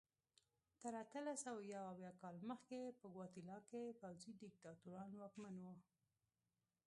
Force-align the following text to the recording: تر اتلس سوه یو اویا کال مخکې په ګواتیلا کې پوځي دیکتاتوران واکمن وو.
تر 0.81 0.91
اتلس 1.03 1.37
سوه 1.45 1.61
یو 1.73 1.83
اویا 1.91 2.11
کال 2.21 2.35
مخکې 2.51 2.79
په 2.99 3.05
ګواتیلا 3.13 3.57
کې 3.69 3.81
پوځي 4.01 4.31
دیکتاتوران 4.43 5.11
واکمن 5.15 5.55
وو. 5.63 5.73